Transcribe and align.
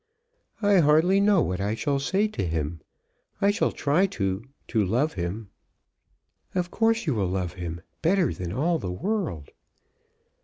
"I 0.63 0.77
hardly 0.79 1.19
know 1.19 1.43
what 1.43 1.61
I 1.61 1.75
shall 1.75 1.99
say 1.99 2.27
to 2.29 2.43
him. 2.43 2.81
I 3.39 3.51
shall 3.51 3.71
try 3.71 4.07
to 4.07 4.43
to 4.69 4.83
love 4.83 5.13
him." 5.13 5.49
"Of 6.55 6.71
course 6.71 7.05
you 7.05 7.13
will 7.13 7.27
love 7.29 7.53
him, 7.53 7.81
better 8.01 8.33
than 8.33 8.51
all 8.51 8.79
the 8.79 8.89
world." 8.91 9.51